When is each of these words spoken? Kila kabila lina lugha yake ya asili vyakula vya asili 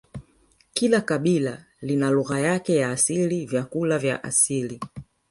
Kila 0.73 1.01
kabila 1.01 1.65
lina 1.81 2.09
lugha 2.11 2.39
yake 2.39 2.75
ya 2.75 2.89
asili 2.91 3.45
vyakula 3.45 3.97
vya 3.99 4.23
asili 4.23 4.79